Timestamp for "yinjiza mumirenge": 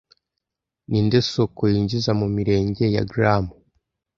1.73-2.85